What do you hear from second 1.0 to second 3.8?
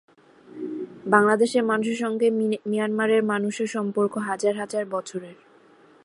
বাংলাদেশের মানুষের সঙ্গে মিয়ানমারের মানুষের